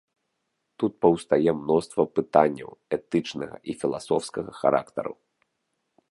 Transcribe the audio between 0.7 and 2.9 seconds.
Тут паўстае мноства пытанняў